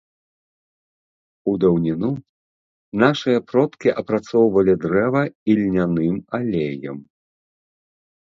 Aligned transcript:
У 1.51 1.51
даўніну 1.63 2.07
нашыя 3.03 3.39
продкі 3.51 3.89
апрацоўвалі 4.03 4.73
дрэва 4.85 5.21
ільняным 5.57 6.17
алеем. 6.39 6.97